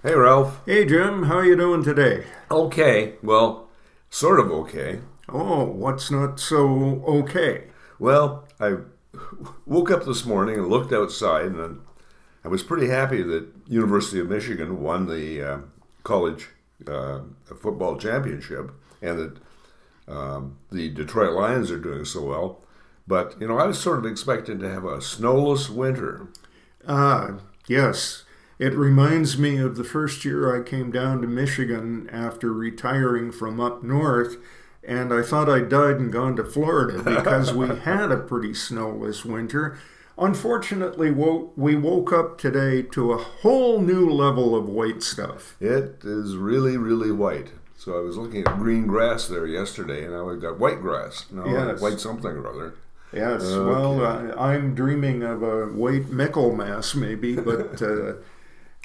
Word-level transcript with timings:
Hey, 0.00 0.14
Ralph. 0.14 0.60
Hey 0.64 0.84
Jim, 0.84 1.24
how 1.24 1.38
are 1.38 1.44
you 1.44 1.56
doing 1.56 1.82
today? 1.82 2.22
Okay. 2.52 3.14
Well, 3.20 3.68
sort 4.08 4.38
of 4.38 4.48
okay. 4.48 5.00
Oh, 5.28 5.64
what's 5.64 6.08
not 6.08 6.38
so 6.38 7.02
okay? 7.04 7.64
Well, 7.98 8.46
I 8.60 8.76
woke 9.66 9.90
up 9.90 10.04
this 10.04 10.24
morning 10.24 10.56
and 10.56 10.68
looked 10.68 10.92
outside, 10.92 11.46
and 11.46 11.80
I 12.44 12.48
was 12.48 12.62
pretty 12.62 12.86
happy 12.86 13.24
that 13.24 13.48
University 13.66 14.20
of 14.20 14.28
Michigan 14.28 14.80
won 14.80 15.08
the 15.08 15.42
uh, 15.42 15.58
college 16.04 16.50
uh, 16.86 17.22
football 17.60 17.96
championship, 17.98 18.70
and 19.02 19.18
that 19.18 19.36
um, 20.06 20.58
the 20.70 20.90
Detroit 20.90 21.32
Lions 21.32 21.72
are 21.72 21.80
doing 21.80 22.04
so 22.04 22.22
well. 22.24 22.60
But 23.08 23.34
you 23.40 23.48
know, 23.48 23.58
I 23.58 23.66
was 23.66 23.80
sort 23.80 23.98
of 23.98 24.06
expecting 24.06 24.60
to 24.60 24.70
have 24.70 24.84
a 24.84 25.02
snowless 25.02 25.68
winter. 25.68 26.28
Ah, 26.86 27.40
yes. 27.66 28.22
It 28.58 28.74
reminds 28.74 29.38
me 29.38 29.58
of 29.58 29.76
the 29.76 29.84
first 29.84 30.24
year 30.24 30.54
I 30.54 30.62
came 30.68 30.90
down 30.90 31.20
to 31.22 31.28
Michigan 31.28 32.08
after 32.12 32.52
retiring 32.52 33.30
from 33.30 33.60
up 33.60 33.82
north, 33.84 34.36
and 34.82 35.12
I 35.12 35.22
thought 35.22 35.48
I'd 35.48 35.68
died 35.68 35.96
and 35.96 36.12
gone 36.12 36.34
to 36.36 36.44
Florida 36.44 37.02
because 37.04 37.52
we 37.54 37.68
had 37.68 38.10
a 38.10 38.16
pretty 38.16 38.54
snowless 38.54 39.24
winter. 39.24 39.78
Unfortunately, 40.16 41.12
we 41.12 41.76
woke 41.76 42.12
up 42.12 42.38
today 42.38 42.82
to 42.82 43.12
a 43.12 43.18
whole 43.18 43.80
new 43.80 44.10
level 44.10 44.56
of 44.56 44.68
white 44.68 45.02
stuff. 45.04 45.56
It 45.60 46.00
is 46.02 46.36
really, 46.36 46.76
really 46.76 47.12
white. 47.12 47.52
So 47.76 47.96
I 47.96 48.00
was 48.02 48.16
looking 48.16 48.44
at 48.44 48.58
green 48.58 48.88
grass 48.88 49.28
there 49.28 49.46
yesterday, 49.46 50.02
and 50.04 50.12
now 50.12 50.24
we've 50.24 50.40
got 50.40 50.58
white 50.58 50.80
grass. 50.80 51.26
No, 51.30 51.46
Yes. 51.46 51.80
white 51.80 52.00
something 52.00 52.32
or 52.32 52.48
other. 52.48 52.74
Yes, 53.12 53.42
Okay. 53.44 53.64
well, 53.70 54.04
I, 54.36 54.54
I'm 54.54 54.74
dreaming 54.74 55.22
of 55.22 55.44
a 55.44 55.66
white 55.66 56.10
Michaelmas 56.10 56.96
maybe, 56.96 57.36
but 57.36 57.80
uh, 57.80 58.14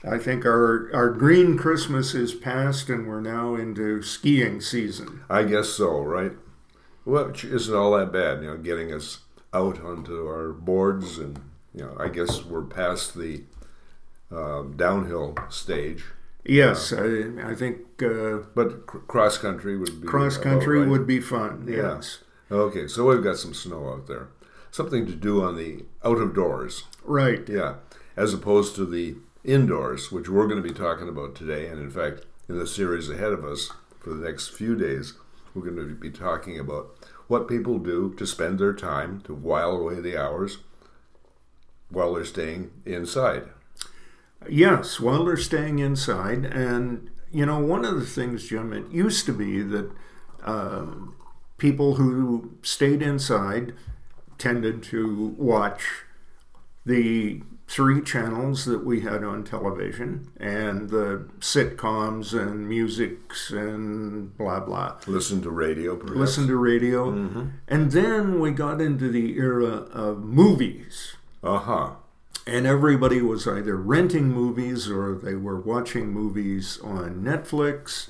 I 0.06 0.18
think 0.18 0.46
our 0.46 0.90
our 0.94 1.10
green 1.10 1.58
Christmas 1.58 2.14
is 2.14 2.34
past 2.34 2.90
and 2.90 3.08
we're 3.08 3.22
now 3.22 3.56
into 3.56 4.02
skiing 4.02 4.60
season. 4.62 5.22
I 5.30 5.44
guess 5.44 5.70
so, 5.70 6.02
right? 6.02 6.34
Which 7.06 7.44
isn't 7.46 7.76
all 7.76 7.98
that 7.98 8.12
bad, 8.12 8.42
you 8.44 8.48
know, 8.50 8.58
getting 8.58 8.94
us 8.94 9.20
out 9.54 9.80
onto 9.82 10.26
our 10.26 10.52
boards, 10.54 11.18
and 11.18 11.40
you 11.74 11.84
know, 11.84 11.96
I 12.00 12.08
guess 12.10 12.44
we're 12.44 12.64
past 12.64 13.16
the 13.16 13.44
um, 14.32 14.76
downhill 14.78 15.36
stage. 15.50 16.04
Yes, 16.46 16.92
I, 16.92 17.30
I 17.52 17.56
think 17.56 18.02
uh, 18.04 18.40
But 18.54 18.86
cr- 18.88 18.98
cross 19.00 19.38
country 19.38 19.78
would 19.78 20.02
be 20.02 20.08
cross 20.08 20.38
country 20.38 20.80
right. 20.80 20.90
would 20.90 21.08
be 21.08 21.22
fun. 21.22 21.66
Yeah. 21.70 21.96
Yes, 21.96 22.20
Okay, 22.52 22.88
so 22.88 23.06
we've 23.08 23.24
got 23.24 23.38
some 23.38 23.54
snow 23.54 23.90
out 23.94 24.08
there. 24.08 24.28
Something 24.72 25.06
to 25.06 25.14
do 25.16 25.42
on 25.44 25.56
the 25.56 25.86
out 26.04 26.18
of 26.18 26.34
doors. 26.34 26.84
right. 27.06 27.48
Yeah, 27.48 27.76
as 28.18 28.34
opposed 28.34 28.76
to 28.76 28.86
the 28.86 29.16
indoors, 29.44 30.12
which 30.12 30.30
we're 30.30 30.48
going 30.48 30.62
to 30.62 30.68
be 30.68 30.74
talking 30.74 31.10
about 31.10 31.36
today. 31.36 31.68
And 31.68 31.80
in 31.80 31.90
fact, 31.90 32.26
in 32.48 32.58
the 32.58 32.68
series 32.68 33.10
ahead 33.10 33.34
of 33.34 33.44
us 33.44 33.72
for 34.00 34.14
the 34.14 34.26
next 34.26 34.50
few 34.50 34.76
days, 34.76 35.14
we're 35.54 35.70
going 35.70 35.88
to 35.88 35.96
be 35.96 36.10
talking 36.10 36.60
about 36.60 36.96
what 37.28 37.48
people 37.48 37.80
do 37.80 38.14
to 38.16 38.26
spend 38.26 38.60
their 38.60 38.74
time 38.74 39.22
to 39.22 39.34
while 39.34 39.72
away 39.72 40.00
the 40.00 40.18
hours 40.18 40.58
while 41.90 42.14
they're 42.14 42.26
staying 42.26 42.72
inside. 42.86 43.44
Yes, 44.50 45.00
while 45.00 45.26
they're 45.26 45.38
staying 45.38 45.80
inside. 45.80 46.46
And, 46.46 47.10
you 47.32 47.46
know, 47.46 47.60
one 47.60 47.86
of 47.86 47.96
the 47.96 48.06
things, 48.06 48.48
Jim, 48.48 48.74
it 48.74 48.90
used 48.92 49.26
to 49.28 49.34
be 49.34 49.62
that 49.62 49.92
uh, 50.44 50.86
people 51.58 51.96
who 51.96 52.58
stayed 52.62 53.02
inside 53.02 53.74
tended 54.38 54.84
to 54.84 55.36
watch 55.38 56.04
the 56.86 57.42
three 57.68 58.02
channels 58.02 58.66
that 58.66 58.86
we 58.86 59.00
had 59.02 59.24
on 59.24 59.44
television 59.44 60.30
and 60.38 60.90
the 60.90 61.26
sitcoms 61.40 62.38
and 62.38 62.68
musics 62.68 63.50
and 63.52 64.38
blah, 64.38 64.60
blah. 64.60 64.96
Listen 65.08 65.42
to 65.42 65.50
radio, 65.50 65.96
perhaps. 65.96 66.18
Listen 66.18 66.48
to 66.48 66.56
radio. 66.58 67.10
And 67.68 67.92
then 67.92 68.40
we 68.40 68.52
got 68.52 68.82
into 68.82 69.10
the 69.10 69.38
era 69.38 69.68
of 69.92 70.24
movies. 70.24 71.16
Uh 71.42 71.60
huh. 71.60 71.90
And 72.46 72.68
everybody 72.68 73.22
was 73.22 73.48
either 73.48 73.78
renting 73.78 74.30
movies 74.30 74.90
or 74.90 75.16
they 75.16 75.36
were 75.36 75.60
watching 75.60 76.10
movies 76.12 76.78
on 76.84 77.24
Netflix. 77.24 78.10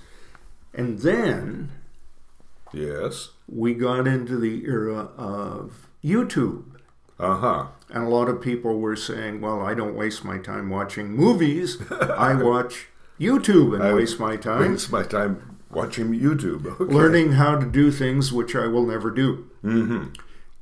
And 0.74 1.00
then 1.00 1.72
Yes. 2.74 3.30
we 3.48 3.76
got 3.76 4.08
into 4.08 4.38
the 4.40 4.66
era 4.66 5.10
of 5.16 5.88
YouTube. 6.04 6.64
Uh 7.24 7.38
huh. 7.38 7.68
And 7.90 8.04
a 8.06 8.10
lot 8.10 8.28
of 8.28 8.42
people 8.42 8.80
were 8.80 8.96
saying, 8.96 9.40
well, 9.40 9.62
I 9.62 9.74
don't 9.74 9.96
waste 9.96 10.26
my 10.26 10.38
time 10.40 10.70
watching 10.70 11.12
movies. 11.12 11.78
I 11.92 12.34
watch 12.52 12.88
YouTube 13.20 13.74
and 13.76 13.84
I 13.84 13.94
waste 13.94 14.20
my 14.20 14.36
time 14.36 14.72
Waste 14.72 14.92
my 14.92 15.04
time 15.04 15.60
watching 15.72 16.14
YouTube. 16.14 16.66
Okay. 16.82 16.94
learning 16.94 17.34
how 17.34 17.58
to 17.58 17.66
do 17.66 17.92
things 17.92 18.34
which 18.34 18.56
I 18.56 18.68
will 18.68 18.86
never 18.86 19.10
do. 19.12 19.50
Mm-hmm. 19.64 20.06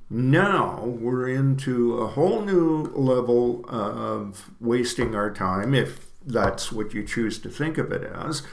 Now 0.09 0.83
we're 0.85 1.27
into 1.29 1.97
a 1.99 2.07
whole 2.07 2.41
new 2.41 2.91
level 2.93 3.65
of 3.67 4.51
wasting 4.59 5.15
our 5.15 5.31
time, 5.31 5.73
if 5.73 6.07
that's 6.25 6.71
what 6.71 6.93
you 6.93 7.03
choose 7.03 7.39
to 7.39 7.49
think 7.49 7.77
of 7.77 7.91
it 7.91 8.03
as, 8.03 8.43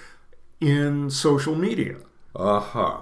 in 0.60 1.10
social 1.10 1.54
media. 1.56 1.96
Uh 2.34 2.60
huh. 2.60 3.00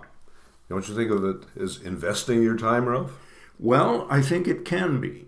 Don't 0.69 0.89
you 0.89 0.95
think 0.97 1.11
of 1.11 1.23
it 1.25 1.47
as 1.61 1.81
investing 1.83 2.43
your 2.43 2.57
time, 2.57 2.87
Ralph? 2.89 3.13
Well, 3.59 4.07
I 4.11 4.21
think 4.23 4.47
it 4.47 4.65
can 4.65 5.01
be. 5.01 5.27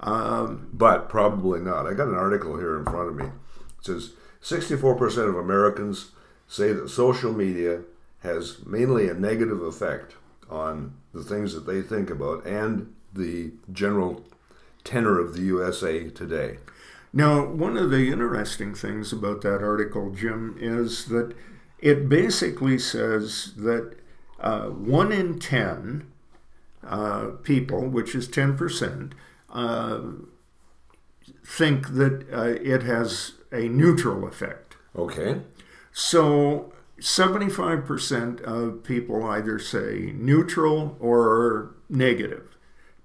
Um, 0.00 0.68
but 0.72 1.08
probably 1.08 1.60
not. 1.60 1.86
I 1.86 1.94
got 1.94 2.08
an 2.08 2.14
article 2.14 2.56
here 2.56 2.78
in 2.78 2.84
front 2.84 3.08
of 3.08 3.16
me. 3.16 3.24
It 3.24 3.84
says 3.84 4.12
64% 4.42 5.28
of 5.28 5.36
Americans 5.36 6.12
say 6.46 6.72
that 6.72 6.88
social 6.88 7.32
media 7.32 7.82
has 8.20 8.64
mainly 8.64 9.08
a 9.08 9.14
negative 9.14 9.62
effect 9.62 10.14
on 10.48 10.94
the 11.12 11.22
things 11.22 11.52
that 11.54 11.66
they 11.66 11.82
think 11.82 12.10
about 12.10 12.46
and 12.46 12.94
the 13.12 13.52
general 13.72 14.24
tenor 14.84 15.18
of 15.18 15.34
the 15.34 15.42
USA 15.42 16.08
today. 16.08 16.58
now, 17.12 17.44
one 17.44 17.76
of 17.76 17.90
the 17.90 18.10
interesting 18.10 18.74
things 18.74 19.12
about 19.12 19.40
that 19.42 19.62
article, 19.62 20.10
Jim, 20.10 20.56
is 20.58 21.06
that 21.06 21.34
it 21.78 22.08
basically 22.08 22.78
says 22.78 23.52
that 23.56 23.96
uh, 24.40 24.66
one 24.66 25.12
in 25.12 25.38
10 25.38 26.10
uh, 26.86 27.26
people, 27.42 27.88
which 27.88 28.14
is 28.14 28.28
10%, 28.28 29.12
uh, 29.50 30.00
think 31.44 31.94
that 31.94 32.26
uh, 32.32 32.58
it 32.62 32.82
has 32.82 33.32
a 33.52 33.68
neutral 33.68 34.26
effect. 34.26 34.76
Okay. 34.96 35.40
So 35.92 36.72
75% 37.00 38.40
of 38.42 38.82
people 38.82 39.24
either 39.24 39.58
say 39.58 40.12
neutral 40.14 40.96
or 41.00 41.74
negative. 41.88 42.56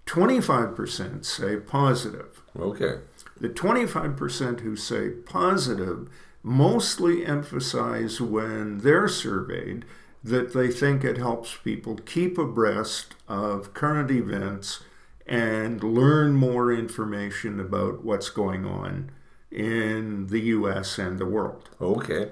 25% 0.06 1.24
say 1.24 1.58
positive. 1.58 2.42
Okay. 2.60 2.96
The 3.40 3.50
25% 3.50 4.60
who 4.62 4.76
say 4.76 5.10
positive 5.10 6.10
mostly 6.44 7.26
emphasize 7.26 8.20
when 8.20 8.80
they're 8.80 9.08
surveyed 9.08 9.86
that 10.24 10.54
they 10.54 10.70
think 10.70 11.04
it 11.04 11.18
helps 11.18 11.58
people 11.58 11.96
keep 12.06 12.38
abreast 12.38 13.16
of 13.28 13.74
current 13.74 14.10
events 14.10 14.84
and 15.28 15.84
learn 15.84 16.34
more 16.34 16.72
information 16.72 17.60
about 17.60 18.04
what's 18.04 18.30
going 18.30 18.66
on 18.66 19.12
in 19.52 20.28
the 20.28 20.40
US 20.40 20.98
and 20.98 21.20
the 21.20 21.26
world. 21.26 21.70
Okay. 21.80 22.32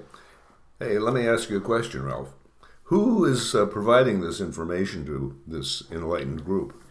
Hey, 0.78 0.98
let 0.98 1.14
me 1.14 1.28
ask 1.28 1.48
you 1.50 1.58
a 1.58 1.60
question, 1.60 2.02
Ralph. 2.04 2.34
Who 2.84 3.24
is 3.24 3.54
uh, 3.54 3.66
providing 3.66 4.20
this 4.20 4.40
information 4.40 5.06
to 5.06 5.38
this 5.46 5.84
enlightened 5.90 6.44
group? 6.44 6.82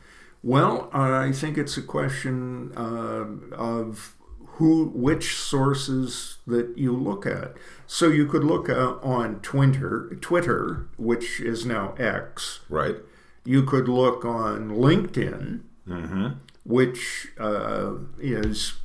Well, 0.43 0.89
I 0.91 1.31
think 1.31 1.57
it's 1.57 1.77
a 1.77 1.83
question 1.83 2.71
uh, 2.75 3.55
of 3.55 4.15
who, 4.61 4.85
which 4.93 5.35
sources 5.35 6.37
that 6.47 6.77
you 6.77 6.95
look 6.95 7.25
at. 7.25 7.53
So 7.87 8.07
you 8.07 8.25
could 8.25 8.43
look 8.43 8.69
uh, 8.69 8.95
on 9.03 9.39
Twitter, 9.41 10.15
Twitter, 10.21 10.87
which 10.97 11.39
is 11.41 11.65
now 11.65 11.93
X. 11.97 12.61
Right. 12.69 12.95
You 13.43 13.63
could 13.63 13.89
look 13.89 14.23
on 14.23 14.69
LinkedIn, 14.69 15.61
Mm-hmm. 15.89 16.27
which 16.63 17.29
uh, 17.39 17.93
is, 18.19 18.75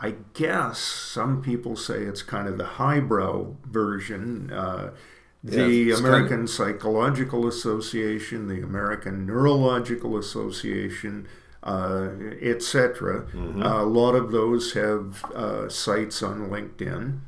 I 0.00 0.14
guess, 0.32 0.78
some 0.78 1.42
people 1.42 1.76
say 1.76 1.98
it's 2.04 2.22
kind 2.22 2.48
of 2.48 2.56
the 2.58 2.64
highbrow 2.80 3.54
version. 3.66 4.50
Uh, 4.50 4.90
the 5.44 5.68
Yeah, 5.68 5.96
American 5.98 6.46
Psychological 6.48 7.46
Association, 7.46 8.48
the 8.48 8.62
American 8.62 9.26
Neurological 9.26 10.16
Association, 10.16 11.28
uh, 11.62 12.08
etc. 12.40 13.26
a 13.62 13.84
lot 13.84 14.14
of 14.14 14.30
those 14.32 14.72
have 14.72 15.24
uh, 15.34 15.68
sites 15.68 16.22
on 16.22 16.48
LinkedIn, 16.50 17.20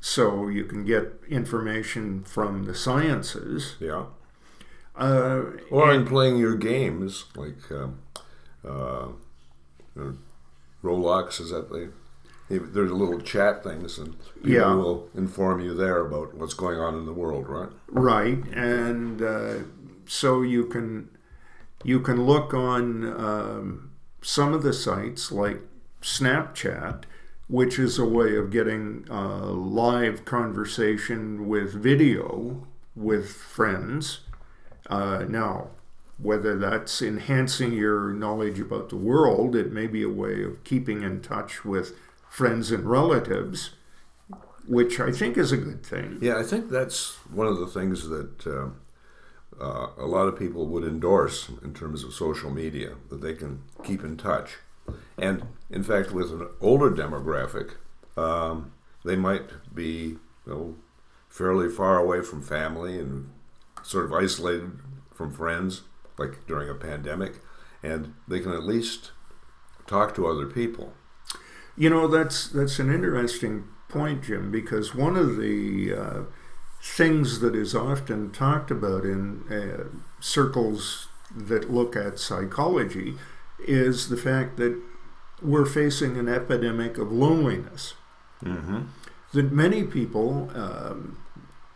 so 0.00 0.48
you 0.48 0.64
can 0.64 0.84
get 0.84 1.14
information 1.28 2.22
from 2.22 2.64
the 2.64 2.74
sciences. 2.74 3.76
Yeah. 3.80 4.04
Uh, 4.96 5.42
Or 5.70 5.92
in 5.92 6.06
playing 6.06 6.38
your 6.38 6.54
games, 6.56 7.24
like 7.36 7.70
um, 7.70 7.98
uh, 8.64 9.08
uh, 10.00 10.12
Roblox, 10.82 11.40
is 11.40 11.50
that 11.50 11.68
the 11.70 11.90
if 12.48 12.72
there's 12.72 12.92
a 12.92 12.94
little 12.94 13.20
chat 13.20 13.64
things, 13.64 13.98
and 13.98 14.14
people 14.36 14.50
Yeah. 14.52 14.74
will 14.74 15.08
inform 15.14 15.60
you 15.60 15.74
there 15.74 15.98
about 16.06 16.34
what's 16.34 16.54
going 16.54 16.78
on 16.78 16.94
in 16.94 17.04
the 17.04 17.12
world, 17.12 17.48
right? 17.48 17.70
Right, 17.88 18.38
and 18.54 19.20
uh, 19.20 19.54
so 20.06 20.42
you 20.42 20.66
can 20.66 21.08
you 21.84 22.00
can 22.00 22.24
look 22.24 22.54
on 22.54 23.04
um, 23.04 23.92
some 24.22 24.52
of 24.52 24.62
the 24.62 24.72
sites 24.72 25.30
like 25.30 25.60
Snapchat, 26.02 27.04
which 27.48 27.78
is 27.78 27.98
a 27.98 28.04
way 28.04 28.36
of 28.36 28.50
getting 28.50 29.06
uh, 29.10 29.46
live 29.46 30.24
conversation 30.24 31.48
with 31.48 31.74
video 31.74 32.66
with 32.94 33.30
friends. 33.30 34.20
Uh, 34.88 35.24
now, 35.28 35.68
whether 36.18 36.56
that's 36.58 37.02
enhancing 37.02 37.72
your 37.72 38.12
knowledge 38.12 38.58
about 38.58 38.88
the 38.88 38.96
world, 38.96 39.54
it 39.54 39.70
may 39.70 39.86
be 39.86 40.02
a 40.02 40.08
way 40.08 40.42
of 40.42 40.64
keeping 40.64 41.02
in 41.02 41.20
touch 41.20 41.64
with 41.64 41.94
friends 42.28 42.70
and 42.70 42.88
relatives, 42.88 43.70
which 44.66 44.98
I 44.98 45.12
think 45.12 45.36
is 45.36 45.52
a 45.52 45.56
good 45.56 45.84
thing. 45.84 46.18
Yeah, 46.20 46.38
I 46.38 46.42
think 46.42 46.70
that's 46.70 47.16
one 47.30 47.46
of 47.46 47.58
the 47.58 47.66
things 47.66 48.08
that 48.08 48.46
uh, 48.46 48.68
uh, 49.60 49.88
a 49.96 50.06
lot 50.06 50.28
of 50.28 50.38
people 50.38 50.66
would 50.66 50.84
endorse 50.84 51.48
in 51.62 51.74
terms 51.74 52.04
of 52.04 52.12
social 52.12 52.50
media, 52.50 52.94
that 53.08 53.20
they 53.20 53.34
can 53.34 53.62
keep 53.84 54.02
in 54.04 54.16
touch. 54.16 54.56
And 55.18 55.46
in 55.70 55.82
fact, 55.82 56.12
with 56.12 56.30
an 56.30 56.48
older 56.60 56.90
demographic, 56.90 57.74
um, 58.16 58.72
they 59.04 59.16
might 59.16 59.74
be 59.74 60.16
you 60.46 60.52
know, 60.52 60.74
fairly 61.28 61.68
far 61.68 61.98
away 61.98 62.22
from 62.22 62.42
family 62.42 62.98
and 62.98 63.30
sort 63.82 64.04
of 64.04 64.12
isolated 64.12 64.78
from 65.14 65.32
friends, 65.32 65.82
like 66.18 66.46
during 66.46 66.68
a 66.68 66.74
pandemic, 66.74 67.40
and 67.82 68.14
they 68.28 68.40
can 68.40 68.52
at 68.52 68.64
least 68.64 69.12
talk 69.86 70.14
to 70.14 70.26
other 70.26 70.46
people. 70.46 70.92
You 71.76 71.90
know, 71.90 72.08
that's 72.08 72.48
that's 72.48 72.78
an 72.78 72.92
interesting 72.92 73.64
point, 73.88 74.24
Jim, 74.24 74.50
because 74.50 74.94
one 74.94 75.16
of 75.16 75.36
the 75.36 75.94
uh, 75.94 76.20
things 76.94 77.40
that 77.40 77.54
is 77.54 77.74
often 77.74 78.30
talked 78.30 78.70
about 78.70 79.04
in 79.04 79.42
uh, 79.50 79.84
circles 80.20 81.08
that 81.34 81.70
look 81.70 81.96
at 81.96 82.18
psychology 82.18 83.14
is 83.58 84.08
the 84.08 84.16
fact 84.16 84.56
that 84.56 84.80
we're 85.42 85.66
facing 85.66 86.16
an 86.16 86.28
epidemic 86.28 86.96
of 86.96 87.12
loneliness. 87.12 87.94
Mm-hmm. 88.42 88.82
That 89.32 89.52
many 89.52 89.82
people 89.82 90.50
um, 90.54 91.18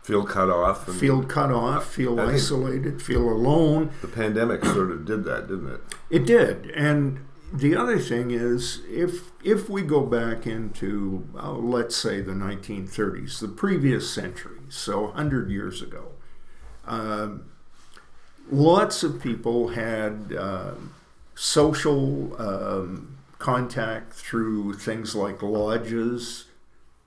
Feel 0.03 0.25
cut 0.25 0.49
off. 0.49 0.87
And 0.87 0.99
feel 0.99 1.23
cut 1.23 1.51
off, 1.51 1.85
feel 1.93 2.19
isolated, 2.19 3.01
feel 3.01 3.29
alone. 3.29 3.91
the 4.01 4.07
pandemic 4.07 4.65
sort 4.65 4.91
of 4.91 5.05
did 5.05 5.25
that, 5.25 5.47
didn't 5.47 5.71
it? 5.71 5.81
It 6.09 6.25
did, 6.25 6.71
and 6.71 7.19
the 7.53 7.75
other 7.75 7.99
thing 7.99 8.31
is, 8.31 8.81
if 8.89 9.31
if 9.43 9.69
we 9.69 9.81
go 9.81 10.05
back 10.05 10.47
into, 10.47 11.27
uh, 11.37 11.51
let's 11.53 11.95
say, 11.95 12.21
the 12.21 12.33
1930s, 12.33 13.39
the 13.39 13.47
previous 13.47 14.09
century, 14.13 14.59
so 14.69 15.03
100 15.03 15.49
years 15.49 15.81
ago, 15.81 16.09
um, 16.85 17.45
lots 18.51 19.03
of 19.03 19.21
people 19.21 19.69
had 19.69 20.33
um 20.37 20.93
social 21.35 22.39
um, 22.41 23.17
contact 23.39 24.13
through 24.13 24.73
things 24.73 25.15
like 25.15 25.41
lodges. 25.41 26.45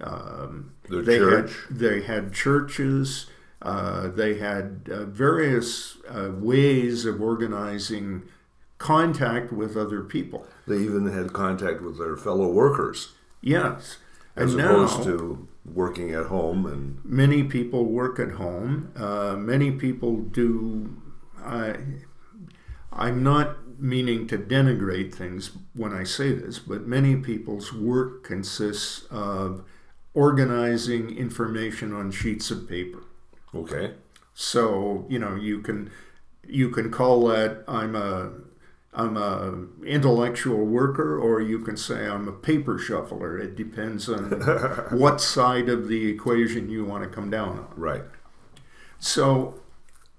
Um, 0.01 0.73
The 0.89 1.03
they 1.03 1.19
church. 1.19 1.53
Had, 1.69 1.79
they 1.79 2.03
had 2.03 2.33
churches. 2.33 3.27
Uh, 3.63 4.09
they 4.09 4.39
had 4.39 4.89
uh, 4.91 5.05
various 5.05 5.97
uh, 6.09 6.31
ways 6.35 7.07
of 7.07 7.23
organizing 7.23 8.23
contact 8.85 9.51
with 9.53 9.77
other 9.77 10.03
people. 10.03 10.47
They 10.67 10.79
even 10.79 11.07
had 11.11 11.33
contact 11.33 11.81
with 11.83 11.97
their 11.99 12.17
fellow 12.17 12.49
workers, 12.49 13.13
Yes. 13.41 13.97
as 14.37 14.53
and 14.53 14.61
opposed 14.63 14.99
now, 14.99 15.05
to 15.05 15.49
working 15.65 16.11
at 16.13 16.27
home 16.27 16.67
and 16.67 16.99
many 17.05 17.43
people 17.45 17.87
work 17.87 18.19
at 18.19 18.33
home. 18.33 18.91
Uh, 18.97 19.35
many 19.37 19.71
people 19.71 20.17
do. 20.41 20.97
I, 21.43 21.77
I'm 22.93 23.23
not 23.23 23.49
meaning 23.79 24.27
to 24.29 24.37
denigrate 24.39 25.15
things 25.15 25.51
when 25.75 25.93
I 25.93 26.05
say 26.05 26.33
this, 26.33 26.59
but 26.59 26.87
many 26.87 27.17
people's 27.17 27.73
work 27.73 28.23
consists 28.23 29.05
of 29.11 29.65
organizing 30.15 31.17
information 31.17 31.93
on 31.93 32.11
sheets 32.11 32.51
of 32.51 32.69
paper. 32.69 33.03
okay, 33.55 33.95
So 34.35 35.07
you 35.09 35.19
know 35.19 35.35
you 35.35 35.61
can 35.61 35.91
you 36.61 36.69
can 36.71 36.91
call 36.91 37.27
that 37.29 37.65
I'm 37.67 37.95
a 37.97 38.31
I'm 38.95 39.17
a 39.17 39.67
intellectual 39.85 40.65
worker, 40.65 41.19
or 41.19 41.41
you 41.41 41.59
can 41.59 41.77
say 41.77 42.07
I'm 42.07 42.29
a 42.29 42.33
paper 42.33 42.79
shuffler. 42.79 43.39
It 43.39 43.57
depends 43.57 44.09
on 44.09 44.31
what 44.91 45.21
side 45.21 45.69
of 45.69 45.89
the 45.89 46.09
equation 46.09 46.71
you 46.71 46.85
want 46.85 47.03
to 47.03 47.11
come 47.11 47.29
down 47.29 47.59
on. 47.59 47.69
right, 47.77 48.03
So 49.01 49.61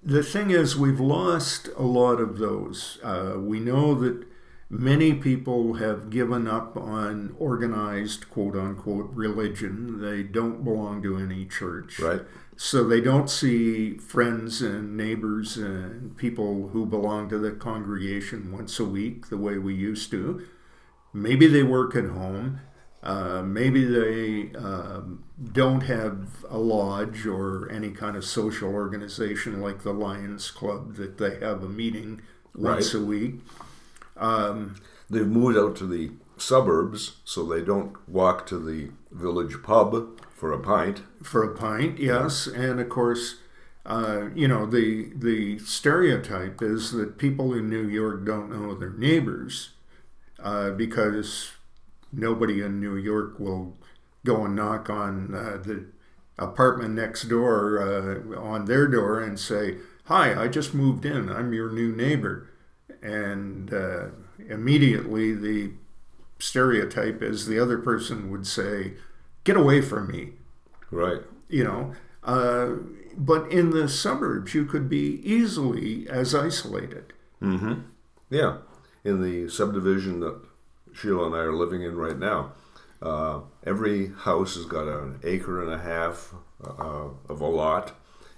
the 0.02 0.22
thing 0.22 0.50
is, 0.50 0.76
we've 0.76 1.00
lost 1.00 1.68
a 1.76 1.82
lot 1.82 2.20
of 2.20 2.38
those. 2.38 2.98
Uh, 3.02 3.34
we 3.38 3.60
know 3.60 3.94
that 3.94 4.24
many 4.68 5.14
people 5.14 5.74
have 5.74 6.10
given 6.10 6.46
up 6.48 6.76
on 6.76 7.34
organized 7.38 8.28
quote 8.30 8.56
unquote 8.56 9.10
religion. 9.12 10.00
They 10.00 10.22
don't 10.22 10.64
belong 10.64 11.02
to 11.02 11.16
any 11.18 11.46
church. 11.46 11.98
right, 12.00 12.22
So 12.56 12.84
they 12.84 13.00
don't 13.00 13.30
see 13.30 13.96
friends 13.98 14.62
and 14.62 14.96
neighbors 14.96 15.56
and 15.56 16.16
people 16.16 16.68
who 16.68 16.84
belong 16.86 17.28
to 17.28 17.38
the 17.38 17.52
congregation 17.52 18.50
once 18.52 18.78
a 18.80 18.84
week 18.84 19.28
the 19.28 19.36
way 19.38 19.58
we 19.58 19.74
used 19.74 20.10
to. 20.12 20.42
Maybe 21.12 21.46
they 21.46 21.62
work 21.62 21.94
at 21.96 22.06
home. 22.06 22.60
Uh, 23.02 23.40
maybe 23.42 23.84
they 23.84 24.50
um, 24.58 25.22
don't 25.52 25.82
have 25.82 26.44
a 26.50 26.58
lodge 26.58 27.24
or 27.24 27.70
any 27.70 27.90
kind 27.90 28.16
of 28.16 28.24
social 28.24 28.68
organization 28.74 29.60
like 29.60 29.82
the 29.84 29.92
Lions 29.92 30.50
Club 30.50 30.96
that 30.96 31.16
they 31.18 31.38
have 31.38 31.62
a 31.62 31.68
meeting 31.68 32.20
once 32.54 32.92
Right. 32.94 33.00
a 33.02 33.06
week. 33.06 33.34
Um, 34.16 34.76
They've 35.08 35.26
moved 35.26 35.56
out 35.56 35.76
to 35.76 35.86
the 35.86 36.10
suburbs, 36.36 37.16
so 37.24 37.44
they 37.44 37.62
don't 37.62 37.96
walk 38.08 38.46
to 38.46 38.58
the 38.58 38.90
village 39.12 39.62
pub 39.62 40.20
for 40.34 40.52
a 40.52 40.58
pint. 40.58 41.02
for 41.22 41.42
a 41.44 41.54
pint, 41.54 41.98
yes, 41.98 42.46
and 42.46 42.80
of 42.80 42.88
course, 42.88 43.36
uh, 43.86 44.28
you 44.34 44.48
know 44.48 44.66
the 44.66 45.12
the 45.14 45.58
stereotype 45.60 46.60
is 46.60 46.90
that 46.92 47.18
people 47.18 47.54
in 47.54 47.70
New 47.70 47.86
York 47.86 48.24
don't 48.24 48.50
know 48.50 48.74
their 48.74 48.90
neighbors 48.92 49.70
uh, 50.42 50.70
because 50.70 51.52
nobody 52.12 52.60
in 52.62 52.80
New 52.80 52.96
York 52.96 53.38
will 53.38 53.76
go 54.24 54.44
and 54.44 54.56
knock 54.56 54.90
on 54.90 55.34
uh, 55.34 55.56
the 55.62 55.86
apartment 56.38 56.94
next 56.94 57.24
door 57.28 57.78
uh, 57.80 58.38
on 58.38 58.64
their 58.66 58.86
door 58.88 59.20
and 59.20 59.38
say, 59.38 59.76
"Hi, 60.06 60.34
I 60.42 60.48
just 60.48 60.74
moved 60.74 61.04
in. 61.06 61.28
I'm 61.30 61.52
your 61.52 61.70
new 61.70 61.94
neighbor," 61.94 62.48
and 63.02 63.72
uh, 63.72 64.06
immediately 64.48 65.34
the 65.34 65.72
stereotype 66.38 67.22
is 67.22 67.46
the 67.46 67.58
other 67.58 67.78
person 67.78 68.30
would 68.30 68.46
say, 68.46 68.94
"Get 69.44 69.56
away 69.56 69.80
from 69.80 70.08
me." 70.08 70.32
Right, 70.90 71.22
you 71.48 71.64
know. 71.64 71.94
Uh, 72.22 72.76
but 73.16 73.50
in 73.50 73.70
the 73.70 73.88
suburbs, 73.88 74.54
you 74.54 74.66
could 74.66 74.88
be 74.88 75.20
easily 75.24 76.08
as 76.08 76.34
isolated. 76.34 77.12
mm-hmm. 77.40 77.80
yeah. 78.30 78.58
In 79.04 79.22
the 79.22 79.48
subdivision 79.48 80.18
that 80.20 80.40
Sheila 80.92 81.26
and 81.26 81.34
I 81.36 81.38
are 81.38 81.52
living 81.52 81.82
in 81.82 81.96
right 81.96 82.18
now, 82.18 82.52
uh, 83.00 83.40
every 83.64 84.08
house 84.08 84.56
has 84.56 84.64
got 84.64 84.88
an 84.88 85.20
acre 85.22 85.62
and 85.62 85.72
a 85.72 85.78
half 85.78 86.34
uh, 86.64 87.10
of 87.28 87.40
a 87.40 87.46
lot, 87.46 87.92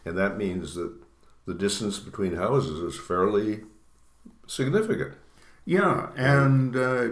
and 0.04 0.16
that 0.18 0.36
means 0.36 0.74
that 0.74 0.92
the 1.46 1.54
distance 1.54 1.98
between 1.98 2.36
houses 2.36 2.80
is 2.80 3.00
fairly 3.00 3.62
significant. 4.48 5.14
Yeah, 5.64 6.08
and 6.16 6.74
uh, 6.76 7.08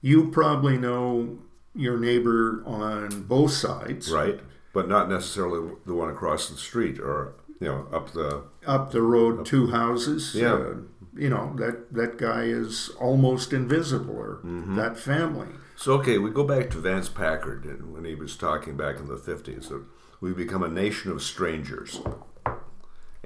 you 0.00 0.30
probably 0.30 0.76
know 0.78 1.38
your 1.74 1.98
neighbor 1.98 2.62
on 2.66 3.22
both 3.24 3.52
sides. 3.52 4.10
right? 4.10 4.40
But 4.72 4.88
not 4.88 5.08
necessarily 5.08 5.70
the 5.86 5.94
one 5.94 6.10
across 6.10 6.48
the 6.48 6.56
street 6.56 6.98
or 6.98 7.34
you 7.60 7.68
know 7.68 7.86
up 7.92 8.12
the 8.12 8.42
Up 8.66 8.90
the 8.92 9.02
road, 9.02 9.46
two 9.46 9.68
houses. 9.70 10.34
Yeah. 10.34 10.54
Uh, 10.54 10.74
you 11.14 11.30
know 11.30 11.54
that 11.56 11.92
that 11.94 12.18
guy 12.18 12.42
is 12.44 12.90
almost 13.00 13.52
invisible, 13.52 14.16
or 14.16 14.40
Mm-hmm. 14.44 14.76
that 14.76 14.98
family. 14.98 15.48
So 15.76 15.92
okay, 15.94 16.18
we 16.18 16.30
go 16.30 16.44
back 16.44 16.68
to 16.70 16.78
Vance 16.78 17.08
Packard 17.08 17.64
and 17.64 17.92
when 17.92 18.04
he 18.04 18.14
was 18.14 18.36
talking 18.36 18.76
back 18.76 18.98
in 18.98 19.08
the 19.08 19.16
fifties 19.16 19.68
that 19.70 19.82
we've 20.20 20.36
become 20.36 20.62
a 20.62 20.68
nation 20.68 21.10
of 21.12 21.22
strangers. 21.22 22.00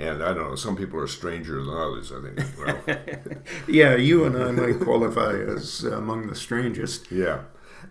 And 0.00 0.22
I 0.22 0.32
don't 0.32 0.48
know, 0.48 0.54
some 0.56 0.76
people 0.76 0.98
are 0.98 1.06
stranger 1.06 1.62
than 1.62 1.74
others. 1.74 2.10
I 2.10 2.20
think. 2.22 2.38
Well, 2.58 3.42
Yeah, 3.68 3.96
you 3.96 4.24
and 4.24 4.34
I 4.42 4.50
might 4.50 4.80
qualify 4.80 5.34
as 5.56 5.84
among 5.84 6.26
the 6.28 6.34
strangest. 6.34 7.12
yeah, 7.12 7.40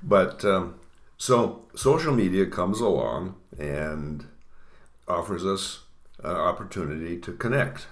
but 0.02 0.44
um, 0.44 0.76
so 1.18 1.68
social 1.76 2.14
media 2.16 2.46
comes 2.48 2.80
along 2.82 3.36
and 3.60 4.26
offers 5.08 5.46
us 5.46 5.82
an 6.24 6.36
opportunity 6.36 7.18
to 7.18 7.32
connect. 7.34 7.88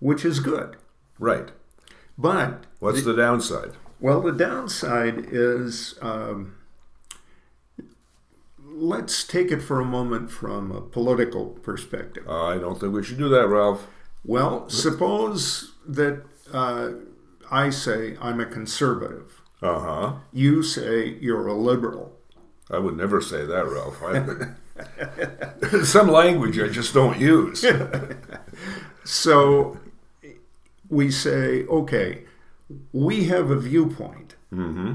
which 0.00 0.24
is 0.24 0.40
good. 0.40 0.76
Right. 1.18 1.50
But 2.18 2.64
What's 2.80 3.04
the 3.04 3.14
downside? 3.14 3.72
Well, 4.00 4.20
the 4.20 4.32
downside 4.32 5.26
is 5.30 5.94
um, 6.02 6.56
let's 8.82 9.24
take 9.24 9.50
it 9.52 9.60
for 9.62 9.80
a 9.80 9.84
moment 9.84 10.30
from 10.30 10.72
a 10.72 10.80
political 10.80 11.46
perspective. 11.46 12.24
Uh, 12.28 12.46
I 12.46 12.58
don't 12.58 12.78
think 12.80 12.92
we 12.92 13.02
should 13.04 13.18
do 13.18 13.28
that, 13.28 13.46
Ralph. 13.46 13.86
Well, 14.24 14.68
suppose 14.68 15.72
that 15.86 16.24
uh, 16.52 16.90
I 17.50 17.70
say 17.70 18.16
I'm 18.20 18.40
a 18.40 18.46
conservative. 18.46 19.40
Uh 19.60 19.78
huh. 19.78 20.12
You 20.32 20.62
say 20.62 21.16
you're 21.20 21.46
a 21.46 21.54
liberal. 21.54 22.18
I 22.70 22.78
would 22.78 22.96
never 22.96 23.20
say 23.20 23.44
that, 23.44 23.66
Ralph. 23.66 24.02
I, 24.02 25.82
some 25.84 26.08
language 26.08 26.58
I 26.58 26.68
just 26.68 26.94
don't 26.94 27.18
use. 27.20 27.64
So 29.04 29.78
we 30.88 31.10
say, 31.10 31.64
okay, 31.66 32.22
we 32.92 33.24
have 33.24 33.50
a 33.50 33.58
viewpoint, 33.58 34.36
hmm 34.50 34.92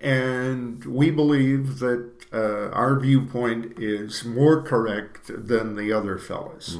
and 0.00 0.84
we 0.84 1.10
believe 1.10 1.78
that 1.78 2.13
uh, 2.34 2.68
our 2.72 2.98
viewpoint 2.98 3.78
is 3.78 4.24
more 4.24 4.60
correct 4.60 5.30
than 5.32 5.76
the 5.76 5.92
other 5.92 6.18
fellas. 6.18 6.76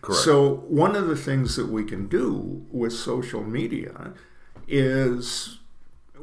Correct. 0.00 0.22
So, 0.22 0.64
one 0.68 0.96
of 0.96 1.08
the 1.08 1.16
things 1.16 1.56
that 1.56 1.66
we 1.66 1.84
can 1.84 2.08
do 2.08 2.64
with 2.70 2.94
social 2.94 3.44
media 3.44 4.14
is 4.66 5.58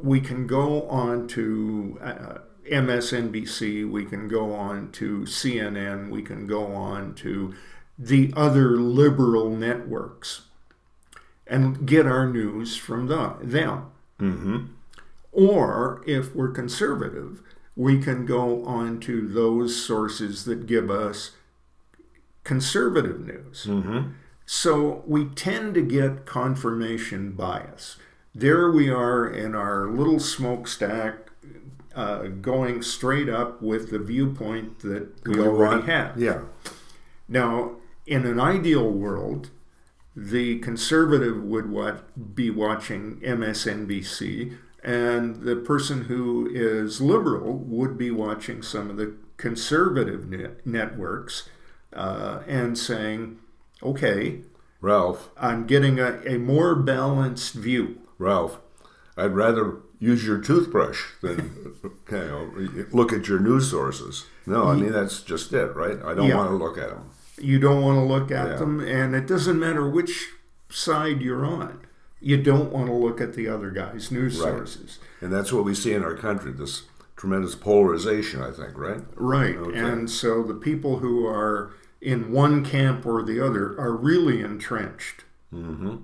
we 0.02 0.20
can 0.20 0.46
go 0.46 0.88
on 0.88 1.28
to 1.28 1.98
uh, 2.02 2.38
MSNBC, 2.70 3.88
we 3.88 4.04
can 4.04 4.28
go 4.28 4.52
on 4.52 4.90
to 4.92 5.20
CNN, 5.20 6.10
we 6.10 6.22
can 6.22 6.46
go 6.46 6.66
on 6.66 7.14
to 7.16 7.54
the 7.98 8.32
other 8.36 8.76
liberal 8.76 9.50
networks 9.50 10.42
and 11.46 11.86
get 11.86 12.06
our 12.06 12.28
news 12.28 12.76
from 12.76 13.06
the, 13.06 13.36
them. 13.40 13.86
hmm 14.18 14.66
Or 15.32 16.02
if 16.06 16.34
we're 16.34 16.50
conservative, 16.50 17.42
we 17.78 17.96
can 18.02 18.26
go 18.26 18.64
on 18.64 18.98
to 18.98 19.26
those 19.28 19.82
sources 19.82 20.44
that 20.44 20.66
give 20.66 20.90
us 20.90 21.30
conservative 22.42 23.24
news. 23.24 23.64
hmm 23.64 24.00
So 24.44 25.04
we 25.06 25.26
tend 25.26 25.74
to 25.74 25.82
get 25.82 26.26
confirmation 26.26 27.32
bias. 27.32 27.96
There 28.34 28.68
we 28.72 28.90
are 28.90 29.28
in 29.28 29.54
our 29.54 29.86
little 29.86 30.18
smokestack, 30.18 31.30
uh, 31.94 32.22
going 32.42 32.82
straight 32.82 33.28
up 33.28 33.62
with 33.62 33.90
the 33.90 34.00
viewpoint 34.00 34.80
that 34.80 35.24
we, 35.24 35.38
already 35.38 35.86
have. 35.86 36.20
Yeah. 36.20 36.40
Now, 37.28 37.76
in 38.06 38.26
an 38.26 38.40
ideal 38.40 38.90
world, 38.90 39.50
the 40.16 40.58
conservative 40.58 41.44
would 41.44 41.70
what, 41.70 42.34
be 42.34 42.50
watching 42.50 43.20
MSNBC, 43.20 44.56
and 44.82 45.42
the 45.42 45.56
person 45.56 46.04
who 46.04 46.48
is 46.52 47.00
liberal 47.00 47.54
would 47.58 47.98
be 47.98 48.10
watching 48.10 48.62
some 48.62 48.90
of 48.90 48.96
the 48.96 49.14
conservative 49.36 50.28
net- 50.28 50.66
networks 50.66 51.48
uh, 51.92 52.40
and 52.46 52.76
saying, 52.78 53.38
okay, 53.82 54.40
Ralph, 54.80 55.30
I'm 55.36 55.66
getting 55.66 55.98
a, 55.98 56.20
a 56.26 56.38
more 56.38 56.74
balanced 56.76 57.54
view. 57.54 58.00
Ralph, 58.18 58.58
I'd 59.16 59.34
rather 59.34 59.78
use 59.98 60.24
your 60.24 60.38
toothbrush 60.38 61.02
than 61.22 61.74
you 62.10 62.16
know 62.16 62.52
look 62.92 63.12
at 63.12 63.26
your 63.26 63.40
news 63.40 63.68
sources. 63.70 64.26
No, 64.46 64.68
I 64.68 64.76
mean 64.76 64.92
that's 64.92 65.22
just 65.22 65.52
it, 65.52 65.74
right? 65.74 65.98
I 66.04 66.14
don't 66.14 66.28
Yeah. 66.28 66.36
want 66.36 66.50
to 66.50 66.54
look 66.56 66.78
at 66.78 66.90
them. 66.90 67.10
You 67.40 67.58
don't 67.58 67.82
want 67.82 67.96
to 67.96 68.02
look 68.04 68.30
at 68.30 68.48
Yeah. 68.48 68.56
them, 68.56 68.80
and 68.80 69.14
it 69.16 69.26
doesn't 69.26 69.58
matter 69.58 69.88
which 69.88 70.28
side 70.70 71.20
you're 71.20 71.44
on. 71.44 71.80
You 72.20 72.42
don't 72.42 72.72
want 72.72 72.86
to 72.86 72.92
look 72.92 73.20
at 73.20 73.34
the 73.34 73.48
other 73.48 73.70
guy's 73.70 74.10
news 74.10 74.38
Right. 74.40 74.50
sources. 74.50 74.98
And 75.20 75.32
that's 75.32 75.52
what 75.52 75.64
we 75.64 75.74
see 75.74 75.92
in 75.92 76.02
our 76.02 76.14
country, 76.14 76.52
this 76.52 76.82
tremendous 77.16 77.54
polarization, 77.54 78.42
I 78.42 78.50
think, 78.50 78.76
right? 78.76 79.02
Right. 79.14 79.56
Okay. 79.56 79.78
And 79.78 80.10
so 80.10 80.42
the 80.42 80.54
people 80.54 80.98
who 80.98 81.26
are 81.26 81.72
in 82.00 82.30
one 82.32 82.64
camp 82.64 83.04
or 83.06 83.22
the 83.22 83.40
other 83.44 83.78
are 83.78 83.92
really 83.96 84.40
entrenched. 84.40 85.24
Mm-hmm. 85.52 85.96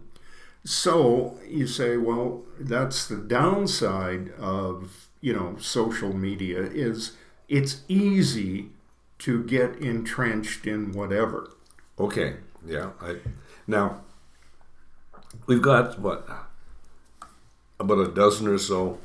So 0.64 1.38
you 1.46 1.66
say, 1.66 1.96
well, 1.96 2.42
that's 2.58 3.06
the 3.06 3.16
downside 3.16 4.30
of, 4.38 5.08
you 5.20 5.34
know, 5.34 5.56
social 5.58 6.12
media 6.14 6.60
is 6.60 7.12
it's 7.48 7.82
easy 7.86 8.70
to 9.18 9.44
get 9.44 9.76
entrenched 9.76 10.66
in 10.66 10.92
whatever. 10.92 11.50
Okay, 11.98 12.36
yeah. 12.66 12.90
I, 13.00 13.16
now, 13.66 14.00
we've 15.46 15.62
got, 15.62 15.98
what, 15.98 16.28
about 17.78 17.98
a 17.98 18.08
dozen 18.08 18.48
or 18.48 18.58
so 18.58 18.98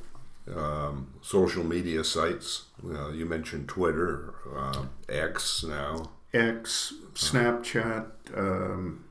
um, 0.55 1.07
social 1.21 1.63
media 1.63 2.03
sites. 2.03 2.65
Uh, 2.83 3.09
you 3.09 3.25
mentioned 3.25 3.67
Twitter, 3.67 4.33
um, 4.55 4.89
X 5.07 5.63
now. 5.63 6.11
X, 6.33 6.93
Snapchat, 7.15 8.05
um, 8.37 9.03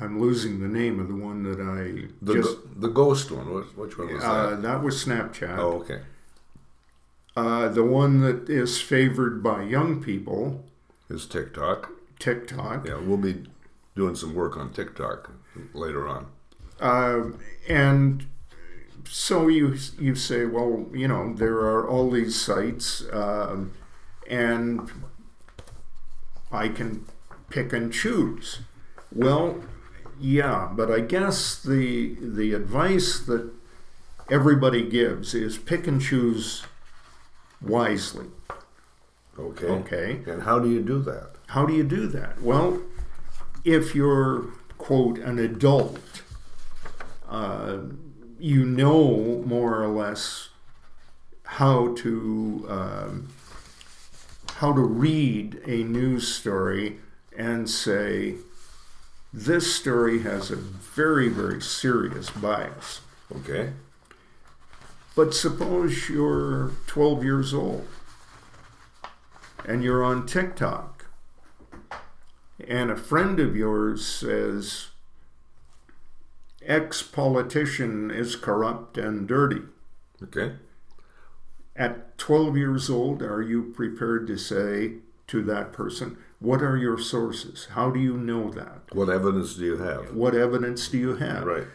I'm 0.00 0.20
losing 0.20 0.60
the 0.60 0.68
name 0.68 0.98
of 1.00 1.08
the 1.08 1.14
one 1.14 1.42
that 1.44 1.60
I 1.60 2.08
The, 2.22 2.34
just 2.34 2.58
the 2.80 2.88
ghost 2.88 3.30
one, 3.30 3.46
which 3.76 3.98
one 3.98 4.12
was 4.12 4.22
uh, 4.24 4.50
that? 4.50 4.62
that 4.62 4.82
was 4.82 5.04
Snapchat. 5.04 5.58
Oh, 5.58 5.80
okay. 5.80 6.00
Uh, 7.36 7.68
the 7.68 7.82
one 7.82 8.20
that 8.20 8.48
is 8.48 8.80
favored 8.80 9.42
by 9.42 9.62
young 9.62 10.00
people, 10.02 10.64
Is 11.10 11.26
TikTok. 11.26 11.90
TikTok. 12.20 12.86
Yeah, 12.86 13.00
we'll 13.00 13.16
be 13.16 13.44
doing 13.96 14.14
some 14.14 14.34
work 14.34 14.56
on 14.56 14.72
TikTok 14.72 15.30
later 15.72 16.08
on. 16.08 16.26
Um, 16.80 17.38
and 17.68 18.26
so 19.08 19.48
you 19.48 19.76
you 19.98 20.14
say, 20.14 20.44
well, 20.44 20.86
you 20.92 21.08
know, 21.08 21.34
there 21.34 21.58
are 21.58 21.88
all 21.88 22.10
these 22.10 22.40
sites, 22.40 23.04
um, 23.12 23.72
and 24.28 24.90
I 26.50 26.68
can 26.68 27.06
pick 27.50 27.72
and 27.72 27.92
choose. 27.92 28.60
Well, 29.12 29.62
yeah, 30.20 30.70
but 30.72 30.90
I 30.90 31.00
guess 31.00 31.62
the 31.62 32.16
the 32.20 32.52
advice 32.54 33.20
that 33.20 33.50
everybody 34.30 34.82
gives 34.88 35.34
is 35.34 35.58
pick 35.58 35.86
and 35.86 36.00
choose 36.00 36.64
wisely. 37.60 38.26
Okay. 39.38 39.66
Okay. 39.66 40.22
And 40.26 40.42
how 40.42 40.58
do 40.58 40.70
you 40.70 40.80
do 40.80 41.00
that? 41.02 41.32
How 41.48 41.66
do 41.66 41.74
you 41.74 41.84
do 41.84 42.06
that? 42.08 42.40
Well, 42.40 42.80
if 43.64 43.94
you're, 43.94 44.46
quote, 44.78 45.18
an 45.18 45.38
adult, 45.38 45.98
uh, 47.28 47.78
you 48.38 48.64
know 48.64 49.42
more 49.46 49.82
or 49.82 49.88
less 49.88 50.50
how 51.44 51.94
to 51.94 52.66
um, 52.68 53.28
how 54.56 54.72
to 54.72 54.80
read 54.80 55.60
a 55.66 55.82
news 55.84 56.28
story 56.28 56.98
and 57.36 57.68
say 57.68 58.34
this 59.32 59.74
story 59.74 60.22
has 60.22 60.50
a 60.50 60.56
very 60.56 61.28
very 61.28 61.60
serious 61.60 62.30
bias. 62.30 63.00
Okay. 63.34 63.72
But 65.16 65.32
suppose 65.32 66.08
you're 66.08 66.72
12 66.86 67.22
years 67.22 67.54
old 67.54 67.86
and 69.64 69.82
you're 69.82 70.02
on 70.02 70.26
TikTok, 70.26 70.93
and 72.66 72.90
a 72.90 72.96
friend 72.96 73.40
of 73.40 73.56
yours 73.56 74.06
says, 74.06 74.88
ex 76.62 77.02
politician 77.02 78.10
is 78.10 78.36
corrupt 78.36 78.96
and 78.98 79.26
dirty. 79.28 79.62
Okay. 80.22 80.54
At 81.76 82.16
12 82.18 82.56
years 82.56 82.88
old, 82.88 83.22
are 83.22 83.42
you 83.42 83.72
prepared 83.74 84.26
to 84.28 84.38
say 84.38 84.94
to 85.26 85.42
that 85.42 85.72
person, 85.72 86.16
What 86.38 86.62
are 86.62 86.76
your 86.76 86.98
sources? 86.98 87.68
How 87.72 87.90
do 87.90 87.98
you 87.98 88.16
know 88.16 88.50
that? 88.50 88.82
What 88.92 89.08
evidence 89.10 89.54
do 89.54 89.64
you 89.64 89.76
have? 89.78 90.14
What 90.14 90.34
evidence 90.34 90.86
do 90.88 90.98
you 90.98 91.16
have? 91.16 91.44
Right. 91.44 91.66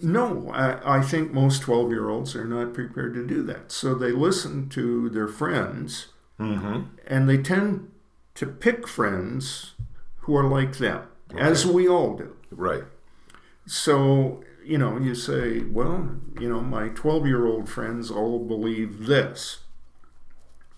No, 0.00 0.50
I, 0.52 0.98
I 0.98 1.02
think 1.02 1.32
most 1.32 1.62
12 1.62 1.90
year 1.90 2.08
olds 2.08 2.36
are 2.36 2.44
not 2.44 2.74
prepared 2.74 3.14
to 3.14 3.26
do 3.26 3.42
that. 3.44 3.72
So 3.72 3.94
they 3.94 4.12
listen 4.12 4.68
to 4.70 5.08
their 5.08 5.28
friends 5.28 6.08
Mm-hmm. 6.38 6.82
and 7.08 7.28
they 7.28 7.38
tend 7.38 7.90
to 8.36 8.46
pick 8.46 8.86
friends 8.86 9.74
who 10.28 10.36
are 10.36 10.46
like 10.46 10.76
them, 10.76 11.04
as 11.38 11.66
we 11.66 11.88
all 11.88 12.14
do. 12.14 12.36
Right. 12.50 12.84
So, 13.64 14.44
you 14.62 14.76
know, 14.76 14.98
you 14.98 15.14
say, 15.14 15.60
well, 15.60 16.16
you 16.38 16.50
know, 16.50 16.60
my 16.60 16.88
12 16.88 17.26
year 17.26 17.46
old 17.46 17.66
friends 17.66 18.10
all 18.10 18.38
believe 18.38 19.06
this. 19.06 19.60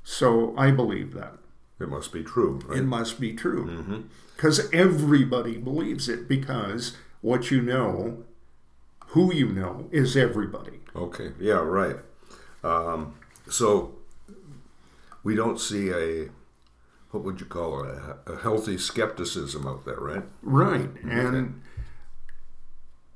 So 0.04 0.54
I 0.56 0.70
believe 0.70 1.14
that. 1.14 1.32
It 1.80 1.88
must 1.88 2.12
be 2.12 2.22
true. 2.22 2.60
Right. 2.64 2.78
It 2.78 2.84
must 2.84 3.18
be 3.18 3.32
true. 3.34 3.66
mm-hmm. 3.66 4.00
Because 4.36 4.72
everybody 4.72 5.56
believes 5.56 6.08
it, 6.08 6.28
because 6.28 6.96
what 7.20 7.50
you 7.50 7.60
know, 7.60 8.22
who 9.08 9.34
you 9.34 9.48
know, 9.48 9.88
is 9.90 10.16
everybody. 10.16 10.78
Okay. 10.94 11.32
Yeah. 11.40 11.54
Right. 11.54 11.96
Um, 12.62 13.16
so 13.48 13.96
we 15.24 15.34
don't 15.34 15.58
see 15.58 15.90
a 15.90 16.28
what 17.10 17.24
would 17.24 17.40
you 17.40 17.46
call 17.46 17.84
it 17.84 17.90
a, 17.90 18.32
a 18.32 18.36
healthy 18.38 18.78
skepticism 18.78 19.66
out 19.66 19.84
there, 19.84 19.96
right? 19.96 20.22
Right. 20.42 20.90
And 21.02 21.60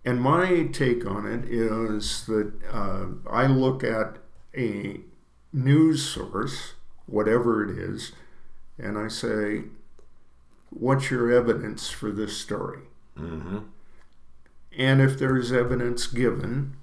and 0.05 0.21
my 0.21 0.65
take 0.73 1.07
on 1.07 1.27
it 1.27 1.45
is 1.45 2.27
that 2.27 2.53
uh, 2.71 3.07
I 3.31 3.47
look 3.47 3.83
at 3.83 4.19
a 4.57 5.01
news 5.53 6.05
source 6.05 6.75
whatever 7.07 7.63
it 7.63 7.79
is, 7.79 8.13
and 8.79 8.99
I 8.99 9.09
say, 9.09 9.65
What's 10.71 11.11
your 11.11 11.31
evidence 11.31 11.91
for 11.91 12.11
this 12.11 12.37
story? 12.37 12.81
Mm-hmm. 13.17 13.59
And 14.77 15.01
if 15.01 15.17
there's 15.17 15.53
evidence 15.53 16.09
given, 16.09 16.77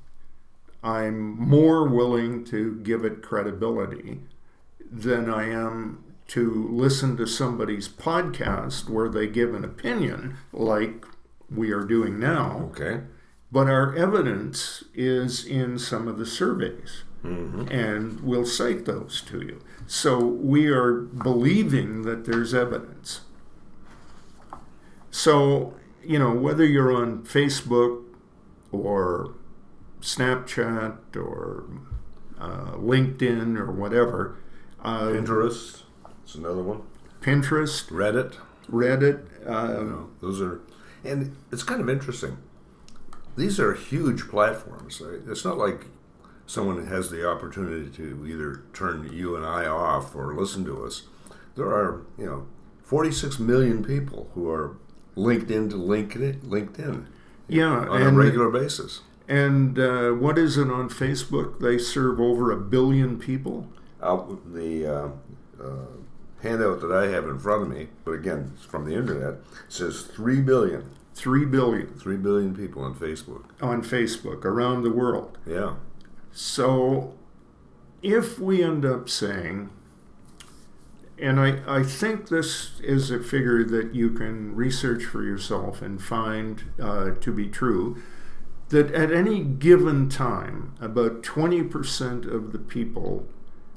I'm 0.81 1.37
more 1.37 1.87
willing 1.89 2.45
to 2.45 2.75
give 2.77 3.03
it 3.03 3.21
credibility 3.21 4.21
than 4.89 5.29
I 5.29 5.49
am 5.49 6.03
to 6.31 6.67
listen 6.71 7.17
to 7.17 7.25
somebody's 7.27 7.87
podcast 7.89 8.89
where 8.89 9.09
they 9.09 9.27
give 9.27 9.53
an 9.53 9.63
opinion, 9.65 10.37
like 10.53 11.05
we 11.53 11.71
are 11.71 11.83
doing 11.83 12.19
now. 12.19 12.69
Okay. 12.71 13.01
But 13.51 13.67
our 13.67 13.93
evidence 13.95 14.83
is 14.93 15.43
in 15.45 15.77
some 15.77 16.07
of 16.07 16.17
the 16.17 16.25
surveys, 16.25 17.03
Mm-hmm. 17.23 17.67
and 17.69 18.19
we'll 18.21 18.47
cite 18.47 18.85
those 18.85 19.21
to 19.27 19.41
you. 19.41 19.61
So 19.85 20.17
we 20.17 20.69
are 20.69 20.93
believing 21.01 22.01
that 22.01 22.25
there's 22.25 22.51
evidence. 22.51 23.21
So, 25.11 25.75
you 26.03 26.17
know, 26.17 26.31
whether 26.33 26.65
you're 26.65 26.91
on 26.91 27.23
Facebook 27.23 28.03
or 28.71 29.35
Snapchat 30.01 31.15
or 31.15 31.65
uh, 32.39 32.71
LinkedIn 32.77 33.55
or 33.59 33.71
whatever, 33.71 34.37
uh, 34.83 35.01
Pinterest. 35.09 35.83
It's 36.31 36.37
another 36.37 36.63
one. 36.63 36.83
Pinterest, 37.19 37.89
Reddit. 37.89 38.37
Reddit, 38.71 39.25
uh, 39.45 39.81
You 39.81 39.89
know, 39.89 40.09
those 40.21 40.41
are, 40.41 40.61
and 41.03 41.35
it's 41.51 41.61
kind 41.61 41.81
of 41.81 41.89
interesting. 41.89 42.37
These 43.35 43.59
are 43.59 43.73
huge 43.73 44.29
platforms. 44.29 45.01
right? 45.01 45.19
It's 45.27 45.43
not 45.43 45.57
like 45.57 45.87
someone 46.45 46.87
has 46.87 47.09
the 47.09 47.29
opportunity 47.29 47.89
to 47.97 48.25
either 48.25 48.63
turn 48.71 49.11
you 49.11 49.35
and 49.35 49.45
I 49.45 49.65
off 49.65 50.15
or 50.15 50.33
listen 50.33 50.63
to 50.63 50.85
us. 50.85 51.03
There 51.57 51.67
are, 51.67 52.03
you 52.17 52.27
know, 52.27 52.47
46 52.81 53.37
million 53.37 53.83
people 53.83 54.31
who 54.33 54.49
are 54.49 54.77
linked 55.15 55.51
into 55.51 55.75
LinkedIn, 55.75 56.43
LinkedIn 56.45 57.07
yeah, 57.49 57.65
on 57.89 58.01
a 58.01 58.09
regular 58.09 58.49
basis. 58.49 59.01
and 59.27 59.77
uh, 59.77 60.11
what 60.11 60.37
is 60.37 60.57
it 60.57 60.69
on 60.69 60.87
Facebook? 60.87 61.59
They 61.59 61.77
serve 61.77 62.21
over 62.21 62.53
a 62.53 62.57
billion 62.57 63.19
people. 63.19 63.67
Out 64.01 64.53
the 64.53 64.87
uh, 64.87 65.09
uh, 65.61 65.85
handout 66.41 66.81
that 66.81 66.91
I 66.91 67.07
have 67.07 67.25
in 67.25 67.39
front 67.39 67.63
of 67.63 67.69
me, 67.69 67.89
but 68.03 68.11
again, 68.11 68.53
it's 68.55 68.65
from 68.65 68.85
the 68.85 68.95
internet, 68.95 69.35
says 69.69 70.01
3 70.03 70.41
billion. 70.41 70.89
Three 71.13 71.45
billion 71.45 71.93
3 71.93 72.17
billion 72.17 72.55
people 72.55 72.83
on 72.83 72.95
Facebook. 72.95 73.43
on 73.61 73.83
Facebook 73.83 74.45
around 74.45 74.83
the 74.83 74.91
world. 74.91 75.37
Yeah. 75.45 75.75
So, 76.31 77.15
if 78.01 78.39
we 78.39 78.63
end 78.63 78.85
up 78.85 79.09
saying, 79.09 79.69
and 81.19 81.39
I, 81.39 81.61
I 81.67 81.83
think 81.83 82.29
this 82.29 82.79
is 82.79 83.11
a 83.11 83.19
figure 83.19 83.63
that 83.63 83.93
you 83.93 84.09
can 84.09 84.55
research 84.55 85.03
for 85.03 85.21
yourself 85.21 85.81
and 85.81 86.01
find 86.01 86.63
uh, 86.81 87.11
to 87.19 87.31
be 87.31 87.47
true, 87.47 88.01
that 88.69 88.91
at 88.93 89.11
any 89.11 89.43
given 89.43 90.07
time, 90.09 90.73
about 90.79 91.21
20% 91.23 92.33
of 92.33 92.53
the 92.53 92.57
people 92.57 93.27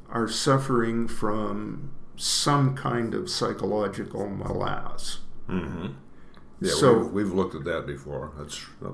are 0.09 0.29
suffering 0.29 1.09
from 1.09 1.91
some 2.17 2.75
kind 2.77 3.15
of 3.15 3.29
psychological 3.31 4.29
malaise. 4.29 5.19
Mm-hmm. 5.49 5.87
Yeah, 6.61 6.73
So- 6.73 6.99
we've, 6.99 7.13
we've 7.13 7.33
looked 7.33 7.55
at 7.55 7.65
that 7.65 7.87
before. 7.87 8.33
That's 8.39 8.65
uh, 8.85 8.91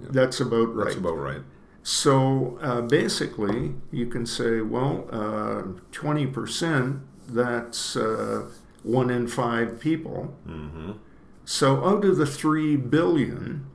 yeah, 0.00 0.08
That's 0.10 0.40
about 0.40 0.74
right. 0.74 0.84
that's 0.86 0.96
about 0.96 1.18
right. 1.18 1.42
So 1.82 2.58
uh, 2.60 2.82
basically, 2.82 3.74
you 3.90 4.06
can 4.06 4.26
say, 4.26 4.60
well, 4.60 5.06
uh, 5.10 5.62
twenty 5.92 6.26
percent. 6.26 7.00
That's 7.28 7.96
uh, 7.96 8.50
one 8.82 9.08
in 9.10 9.26
five 9.28 9.80
people. 9.80 10.36
Mm-hmm. 10.46 10.92
So 11.44 11.84
out 11.84 12.04
of 12.04 12.16
the 12.18 12.26
three 12.26 12.76
billion, 12.76 13.66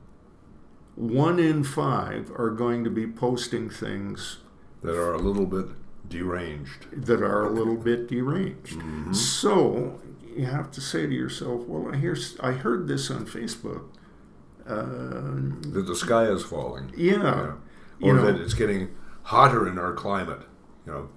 one 0.94 1.38
in 1.38 1.64
five 1.64 2.30
are 2.36 2.50
going 2.50 2.84
to 2.84 2.90
be 2.90 3.06
posting 3.06 3.68
things 3.70 4.38
That 4.82 4.96
are 4.96 5.12
a 5.14 5.18
little 5.18 5.46
bit 5.46 5.66
deranged. 6.08 6.86
that 7.06 7.22
are 7.22 7.44
a 7.44 7.50
little 7.50 7.76
bit 7.76 8.08
deranged. 8.08 8.78
Mm-hmm. 8.78 9.12
So 9.12 10.00
you 10.36 10.46
have 10.46 10.70
to 10.72 10.80
say 10.80 11.06
to 11.06 11.12
yourself, 11.14 11.66
well, 11.66 11.92
I 11.94 11.96
hear, 11.98 12.16
I 12.40 12.52
heard 12.52 12.88
this 12.88 13.10
on 13.10 13.26
Facebook. 13.26 13.84
Uh, 14.66 15.70
That 15.72 15.84
the 15.86 15.94
sky 15.96 16.24
is 16.24 16.42
falling. 16.42 16.92
yeah, 16.96 17.52
you 18.00 18.10
Or 18.10 18.14
know. 18.14 18.26
that 18.32 18.40
it's 18.40 18.54
getting 18.54 18.94
hotter 19.24 19.68
in 19.68 19.78
our 19.78 19.92
climate. 19.92 20.42
You 20.86 20.92
know, 20.92 21.08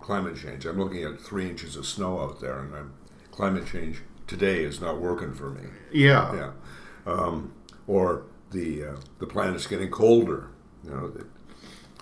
climate 0.00 0.36
change. 0.36 0.66
I'm 0.66 0.78
looking 0.78 1.02
at 1.04 1.20
three 1.20 1.48
inches 1.48 1.76
of 1.76 1.86
snow 1.86 2.20
out 2.20 2.40
there, 2.40 2.58
and 2.60 2.74
I'm, 2.74 2.92
climate 3.30 3.66
change 3.66 4.02
today 4.26 4.62
is 4.64 4.80
not 4.80 5.00
working 5.00 5.32
for 5.32 5.50
me. 5.50 5.62
yeah, 5.92 6.34
Yeah. 6.34 6.52
Um, 7.06 7.52
or 7.86 8.24
the 8.50 8.84
uh, 8.84 8.96
the 9.18 9.26
planet's 9.26 9.66
getting 9.66 9.90
colder. 9.90 10.48
You 10.84 10.90
know, 10.90 11.12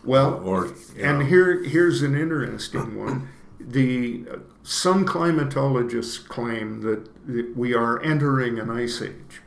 Well, 0.07 0.41
or 0.45 0.73
and 0.97 1.19
know, 1.19 1.25
here 1.27 1.65
here's 1.65 2.01
an 2.03 2.15
interesting 2.15 2.97
one. 2.97 3.29
The 3.59 4.25
some 4.63 5.05
climatologists 5.05 6.27
claim 6.29 6.83
that, 6.83 7.09
that 7.27 7.57
we 7.57 7.75
are 7.75 8.01
entering 8.01 8.61
an 8.61 8.71
ice 8.71 9.03
age, 9.03 9.43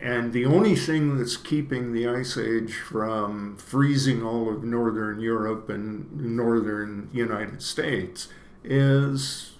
and 0.00 0.32
the 0.32 0.46
only 0.46 0.76
thing 0.76 1.18
that's 1.18 1.36
keeping 1.36 1.92
the 1.92 2.06
ice 2.06 2.38
age 2.38 2.74
from 2.74 3.56
freezing 3.56 4.22
all 4.22 4.48
of 4.48 4.62
northern 4.62 5.18
Europe 5.18 5.68
and 5.68 6.12
northern 6.12 7.10
United 7.12 7.60
States 7.60 8.28
is 8.62 9.54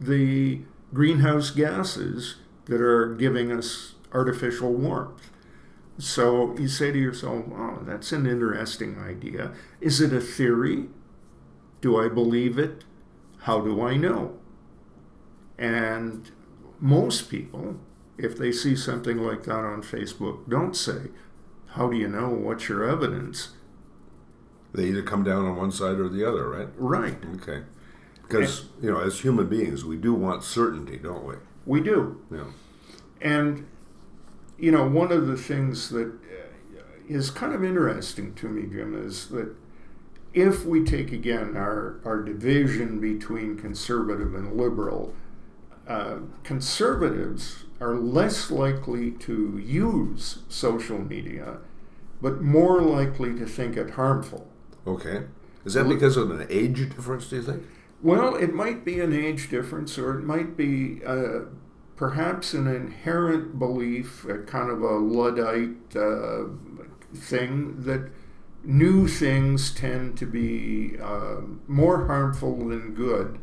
the 0.00 0.60
greenhouse 0.94 1.50
gases 1.50 2.36
that 2.66 2.80
are 2.80 3.12
giving 3.16 3.50
us 3.50 3.94
artificial 4.12 4.72
warmth. 4.72 5.31
So 6.02 6.56
you 6.58 6.66
say 6.66 6.90
to 6.90 6.98
yourself, 6.98 7.44
oh, 7.54 7.78
that's 7.82 8.10
an 8.10 8.26
interesting 8.26 8.98
idea. 8.98 9.52
Is 9.80 10.00
it 10.00 10.12
a 10.12 10.20
theory? 10.20 10.88
Do 11.80 11.96
I 11.96 12.08
believe 12.08 12.58
it? 12.58 12.82
How 13.42 13.60
do 13.60 13.80
I 13.80 13.96
know? 13.96 14.36
And 15.56 16.28
most 16.80 17.30
people, 17.30 17.76
if 18.18 18.36
they 18.36 18.50
see 18.50 18.74
something 18.74 19.18
like 19.18 19.44
that 19.44 19.60
on 19.60 19.82
Facebook, 19.82 20.48
don't 20.48 20.74
say, 20.74 21.02
How 21.74 21.88
do 21.88 21.96
you 21.96 22.08
know? 22.08 22.30
What's 22.30 22.68
your 22.68 22.82
evidence? 22.82 23.50
they 24.74 24.86
either 24.86 25.02
come 25.02 25.22
down 25.22 25.44
on 25.44 25.54
one 25.54 25.70
side 25.70 26.00
or 26.00 26.08
the 26.08 26.28
other, 26.28 26.48
right? 26.48 26.68
Right, 26.76 27.18
Okay. 27.36 27.62
Because 28.22 28.64
you 28.80 28.90
know, 28.90 28.98
as 28.98 29.20
human 29.20 29.46
beings, 29.46 29.84
we 29.84 29.96
do 29.96 30.14
want 30.14 30.42
certainty, 30.42 30.96
don't 30.96 31.24
we? 31.24 31.34
we 31.64 31.80
do. 31.80 32.20
Yeah. 32.32 32.46
And, 33.20 33.66
you 34.62 34.70
know, 34.70 34.86
one 34.86 35.10
of 35.10 35.26
the 35.26 35.36
things 35.36 35.88
that 35.88 36.06
uh, 36.06 37.32
kind 37.34 37.52
of 37.52 37.64
interesting 37.64 38.32
to 38.34 38.48
me, 38.48 38.62
Jim, 38.72 38.94
is 38.94 39.26
that 39.30 39.52
if 40.32 40.64
we 40.64 40.84
take 40.84 41.10
again 41.10 41.56
our, 41.56 41.98
our 42.04 42.22
division 42.22 43.00
between 43.00 43.58
conservative 43.58 44.36
and 44.36 44.56
liberal, 44.56 45.12
uh, 45.88 46.18
conservatives 46.44 47.64
are 47.80 47.96
less 47.96 48.52
likely 48.52 49.10
to 49.10 49.58
use 49.58 50.38
social 50.48 51.00
media, 51.00 51.58
but 52.22 52.40
more 52.40 52.80
likely 52.80 53.34
to 53.34 53.44
think 53.44 53.76
it 53.76 53.90
harmful. 53.90 54.46
Okay. 54.86 55.24
Is 55.64 55.74
that 55.74 55.88
because 55.88 56.16
of 56.16 56.30
an 56.30 56.46
age 56.48 56.88
difference? 56.94 57.28
Do 57.28 57.36
you 57.36 57.42
think? 57.42 57.64
Well, 58.00 58.36
it 58.36 58.54
might 58.54 58.84
be 58.84 59.00
an 59.00 59.12
age 59.12 59.50
difference, 59.50 59.98
or 59.98 60.20
it 60.20 60.24
might 60.24 60.56
be 60.56 61.04
uh, 61.04 61.40
perhaps 62.02 62.52
an 62.52 62.66
inherent 62.66 63.60
belief, 63.60 64.24
a 64.24 64.38
kind 64.38 64.72
of 64.72 64.82
a 64.82 64.96
Luddite 64.96 65.94
uh, 65.94 66.46
thing, 67.14 67.80
that 67.84 68.10
new 68.64 69.06
things 69.06 69.72
tend 69.72 70.18
to 70.18 70.26
be 70.26 70.98
uh, 71.00 71.42
more 71.68 72.08
harmful 72.08 72.56
than 72.56 72.92
good 72.92 73.38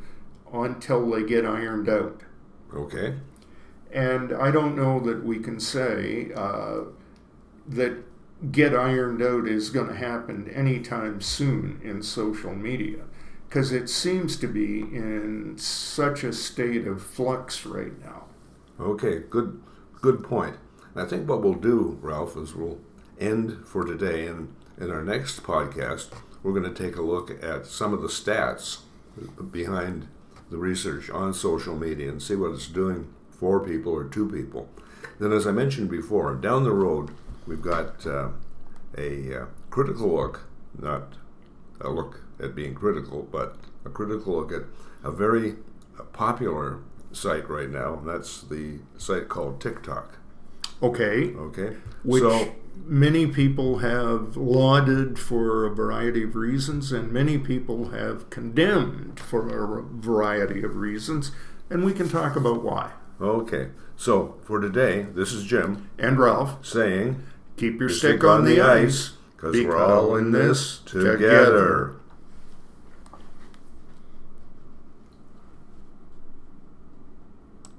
until 0.51 1.09
they 1.09 1.23
get 1.23 1.45
ironed 1.45 1.87
out. 1.87 2.23
Okay. 2.75 3.15
And 3.93 4.33
I 4.33 4.51
don't 4.51 4.75
know 4.75 4.99
that 4.99 5.23
we 5.23 5.39
can 5.39 5.61
say 5.61 6.33
uh, 6.35 6.81
that 7.65 8.03
get 8.51 8.75
ironed 8.75 9.21
out 9.21 9.47
is 9.47 9.69
going 9.69 9.87
to 9.87 9.95
happen 9.95 10.51
anytime 10.53 11.21
soon 11.21 11.79
in 11.81 12.03
social 12.03 12.53
media 12.53 13.05
because 13.47 13.71
it 13.71 13.89
seems 13.89 14.35
to 14.35 14.47
be 14.47 14.81
in 14.81 15.57
such 15.57 16.25
a 16.25 16.33
state 16.33 16.85
of 16.85 17.01
flux 17.01 17.65
right 17.65 17.97
now. 18.03 18.25
Okay. 18.79 19.19
Good. 19.29 19.61
Good 20.01 20.23
point. 20.23 20.55
I 20.95 21.05
think 21.05 21.27
what 21.27 21.41
we'll 21.41 21.55
do, 21.55 21.97
Ralph, 22.01 22.37
is 22.37 22.55
we'll 22.55 22.79
end 23.19 23.65
for 23.65 23.83
today, 23.83 24.27
and 24.27 24.53
in 24.77 24.89
our 24.89 25.03
next 25.03 25.43
podcast, 25.43 26.07
we're 26.41 26.53
going 26.53 26.73
to 26.73 26.83
take 26.83 26.95
a 26.95 27.01
look 27.01 27.43
at 27.43 27.65
some 27.65 27.93
of 27.93 28.01
the 28.01 28.07
stats 28.07 28.79
behind 29.51 30.07
the 30.49 30.57
research 30.57 31.09
on 31.09 31.33
social 31.33 31.75
media 31.75 32.09
and 32.09 32.21
see 32.21 32.35
what 32.35 32.51
it's 32.51 32.67
doing 32.67 33.13
for 33.29 33.59
people 33.59 33.93
or 33.93 34.05
to 34.05 34.29
people. 34.29 34.69
Then, 35.19 35.33
as 35.33 35.45
I 35.45 35.51
mentioned 35.51 35.89
before, 35.89 36.33
down 36.35 36.63
the 36.63 36.71
road, 36.71 37.11
we've 37.45 37.61
got 37.61 38.05
uh, 38.07 38.29
a 38.97 39.41
uh, 39.41 39.45
critical 39.69 40.15
look, 40.15 40.47
not 40.77 41.13
a 41.81 41.89
look 41.89 42.21
at 42.41 42.55
being 42.55 42.73
critical, 42.73 43.27
but 43.31 43.57
a 43.85 43.89
critical 43.89 44.37
look 44.37 44.51
at 44.51 44.63
a 45.03 45.11
very 45.11 45.55
popular 46.13 46.79
site 47.11 47.49
right 47.49 47.69
now, 47.69 47.95
and 47.95 48.07
that's 48.07 48.41
the 48.41 48.79
site 48.97 49.29
called 49.29 49.61
TikTok. 49.61 50.17
Okay. 50.81 51.33
Okay. 51.35 51.75
Which 52.03 52.21
so 52.23 52.55
many 52.85 53.27
people 53.27 53.79
have 53.79 54.37
lauded 54.37 55.19
for 55.19 55.65
a 55.65 55.73
variety 55.73 56.23
of 56.23 56.35
reasons, 56.35 56.91
and 56.91 57.11
many 57.11 57.37
people 57.37 57.89
have 57.89 58.29
condemned 58.29 59.19
for 59.19 59.49
a 59.49 59.83
variety 59.83 60.63
of 60.63 60.75
reasons, 60.75 61.31
and 61.69 61.83
we 61.83 61.93
can 61.93 62.09
talk 62.09 62.35
about 62.35 62.63
why. 62.63 62.91
okay. 63.21 63.69
So 63.95 64.37
for 64.43 64.61
today, 64.61 65.07
this 65.13 65.33
is 65.33 65.43
Jim 65.43 65.89
And 65.97 66.17
Ralph, 66.17 66.65
saying 66.65 67.21
keep 67.57 67.79
your 67.81 67.89
stick 67.89 68.23
on 68.23 68.45
the 68.45 68.61
ice 68.61 69.11
because 69.35 69.53
we're 69.53 69.75
all 69.75 70.15
in 70.15 70.31
this 70.31 70.79
together. 70.79 71.98